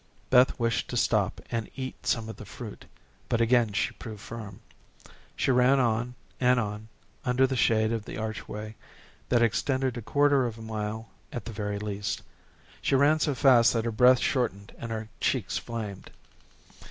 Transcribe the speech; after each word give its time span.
Beth 0.31 0.59
wished 0.59 0.89
to 0.89 0.97
stop 0.97 1.39
and 1.51 1.69
eat 1.75 2.07
some 2.07 2.27
of 2.27 2.37
the 2.37 2.43
fruit, 2.45 2.85
but 3.29 3.39
again 3.39 3.71
she 3.71 3.91
proved 3.91 4.19
firm. 4.19 4.59
She 5.35 5.51
ran 5.51 5.79
on 5.79 6.15
and 6.39 6.59
on 6.59 6.87
under 7.23 7.45
the 7.45 7.55
shade 7.55 7.91
of 7.91 8.05
the 8.05 8.17
archway 8.17 8.73
that 9.29 9.43
extended 9.43 9.95
a 9.97 10.01
quarter 10.01 10.47
of 10.47 10.57
a 10.57 10.63
mile 10.63 11.09
at 11.31 11.45
the 11.45 11.53
very 11.53 11.77
least. 11.77 12.23
She 12.81 12.95
ran 12.95 13.19
so 13.19 13.35
fast 13.35 13.73
that 13.73 13.85
her 13.85 13.91
breath 13.91 14.17
shortened 14.19 14.73
and 14.79 14.89
her 14.91 15.07
cheeks 15.19 15.59
flamed. 15.59 16.09